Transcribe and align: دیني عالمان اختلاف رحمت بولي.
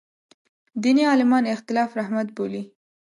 دیني 0.81 1.03
عالمان 1.09 1.43
اختلاف 1.55 1.89
رحمت 1.99 2.27
بولي. 2.37 2.63